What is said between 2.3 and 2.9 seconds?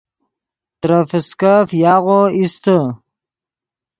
ایستے